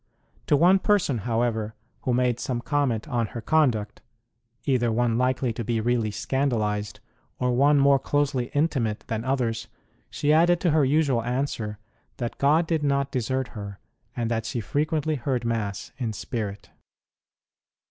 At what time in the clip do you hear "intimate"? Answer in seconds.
8.55-9.03